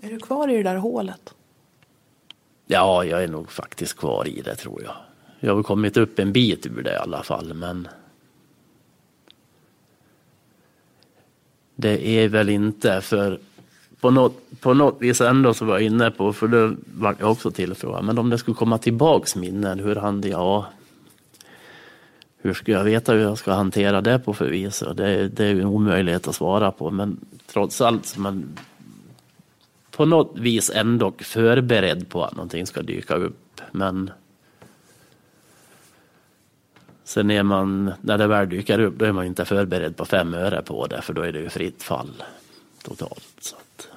[0.00, 1.34] Är du kvar i det där hålet?
[2.66, 4.94] Ja, jag är nog faktiskt kvar i det tror jag.
[5.40, 7.88] Jag har kommit upp en bit ur det i alla fall, men
[11.76, 13.38] det är väl inte för
[14.00, 17.30] på något, på något vis ändå så var jag inne på, för det var jag
[17.30, 20.66] också tillfrågad, men om det skulle komma tillbaks minnen, hur han, ja,
[22.42, 24.82] hur ska jag veta hur jag ska hantera det på för vis?
[24.96, 28.44] Det, det är ju en omöjlighet att svara på, men trots allt, man
[29.96, 33.60] på något vis ändå förberedd på att någonting ska dyka upp.
[33.72, 34.10] Men
[37.04, 40.34] sen är man, när det väl dyker upp, då är man inte förberedd på fem
[40.34, 42.22] öre på det, för då är det ju fritt fall
[42.82, 43.34] totalt.
[43.40, 43.88] Så att.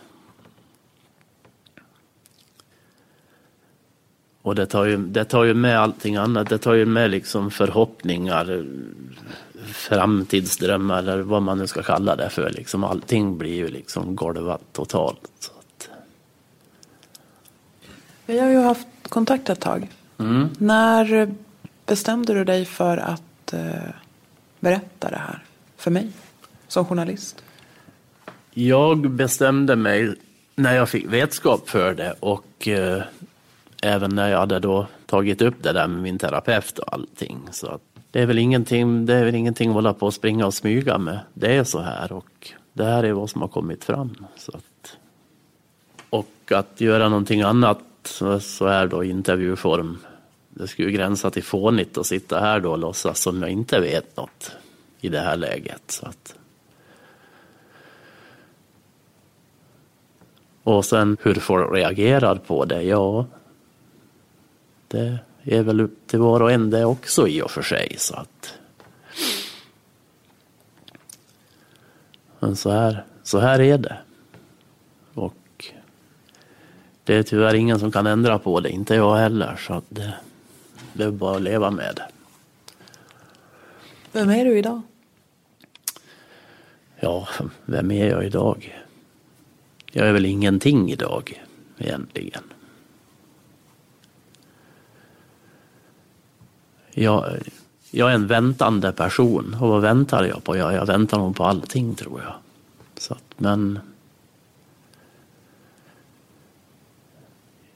[4.42, 6.50] Och det tar, ju, det tar ju med allting annat.
[6.50, 8.66] Det tar ju med liksom förhoppningar,
[9.66, 12.50] framtidsdrömmar eller vad man nu ska kalla det för.
[12.50, 15.32] Liksom allting blir ju liksom golvat totalt.
[15.40, 15.90] Så att.
[18.26, 19.88] Vi har ju haft kontakt ett tag.
[20.18, 20.50] Mm.
[20.58, 21.36] När
[21.88, 23.90] bestämde du dig för att eh,
[24.60, 25.44] berätta det här
[25.78, 26.12] för mig
[26.68, 27.44] som journalist?
[28.54, 30.16] Jag bestämde mig
[30.56, 33.04] när jag fick vetskap för det och eh,
[33.84, 37.40] även när jag hade då tagit upp det där med min terapeut och allting.
[37.52, 37.82] Så att
[38.12, 40.98] det är väl ingenting, det är väl ingenting att hålla på och springa och smyga
[40.98, 41.20] med.
[41.34, 44.26] Det är så här och det här är vad som har kommit fram.
[44.38, 44.98] Så att,
[46.10, 49.98] och att göra någonting annat så, så då intervjuform.
[50.58, 53.80] Det skulle ju gränsa till fånigt att sitta här då och låtsas som jag inte
[53.80, 54.52] vet något
[55.00, 55.82] i det här läget.
[55.88, 56.36] Så att,
[60.64, 63.26] och sen hur folk reagerar på det, ja,
[64.88, 67.96] det är väl upp till var och en det också i och för sig.
[67.98, 68.54] Så att...
[72.40, 73.98] Men så här, så här är det.
[75.14, 75.74] Och
[77.04, 79.56] det är tyvärr ingen som kan ändra på det, inte jag heller.
[79.56, 80.14] Så att det,
[80.98, 82.02] det är bara att leva med.
[84.12, 84.82] Vem är du idag?
[87.00, 87.28] Ja,
[87.66, 88.84] vem är jag idag?
[89.92, 91.44] Jag är väl ingenting idag
[91.78, 92.44] egentligen.
[97.02, 97.38] jag,
[97.92, 99.56] jag är en väntande person.
[99.62, 100.58] Och vad väntar jag på?
[100.58, 102.34] Jag, jag väntar nog på allting tror jag.
[102.98, 103.80] Så att, men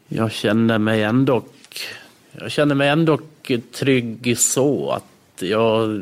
[0.08, 1.44] jag känner mig ändå
[2.32, 3.20] jag känner mig ändå
[3.72, 6.02] trygg så att jag,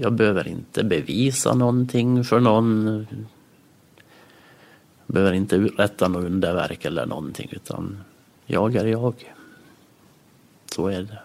[0.00, 3.06] jag behöver inte bevisa någonting för någon.
[5.06, 8.04] Jag behöver inte uträtta något underverk eller någonting utan
[8.46, 9.14] jag är jag.
[10.66, 11.18] Så är det.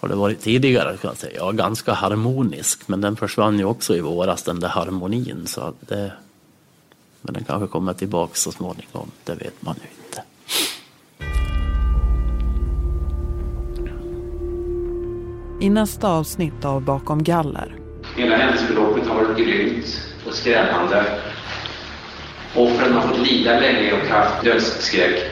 [0.00, 1.36] har det varit tidigare kan jag säga.
[1.36, 6.12] Ja, ganska harmonisk men den försvann ju också i våras den där harmonin så det,
[7.22, 10.22] men den kanske kommer tillbaka så småningom, det vet man ju inte.
[15.60, 17.78] I nästa avsnitt av Bakom galler.
[18.16, 21.04] Hela händelseförloppet har varit grymt och skrämmande.
[22.56, 25.24] Offren har fått lida länge och haft dödsskräck.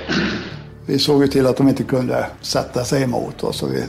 [0.86, 3.58] Vi såg ju till att de inte kunde sätta sig emot oss.
[3.58, 3.82] Så vi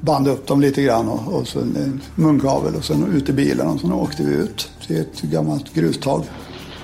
[0.00, 3.66] band upp dem lite grann och, och så en munkavel och sen ut i bilen
[3.66, 6.24] och sen åkte vi ut till ett gammalt grustag.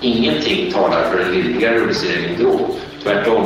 [0.01, 2.59] Ingenting talar för en lindrigare rubricering då.
[3.03, 3.45] Tvärtom.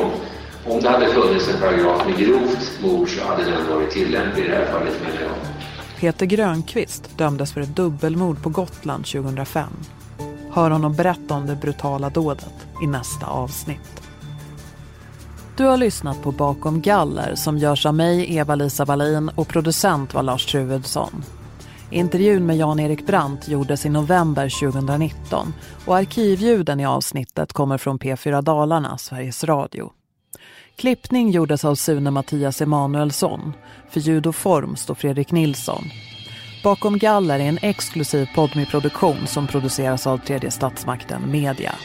[0.66, 4.48] Om det hade funnits en paragraf med grovt mord så hade den varit tillämplig i
[4.48, 5.32] det här fallet menar jag.
[6.00, 9.70] Peter Grönqvist dömdes för ett dubbelmord på Gotland 2005.
[10.52, 14.02] Hör honom berätta om det brutala dådet i nästa avsnitt.
[15.58, 20.24] Du har lyssnat på Bakom galler som görs av mig, Eva-Lisa Wallin och producent var
[20.24, 21.24] Lars Truedsson.
[21.92, 25.54] Intervjun med Jan-Erik Brandt gjordes i november 2019
[25.86, 29.92] och arkivljuden i avsnittet kommer från P4 Dalarna, Sveriges Radio.
[30.76, 33.54] Klippning gjordes av Sune Mattias Emanuelsson.
[33.90, 35.84] För ljud och form står Fredrik Nilsson.
[36.64, 41.76] Bakom galler är en exklusiv podmi produktion som produceras av tredje statsmakten Media.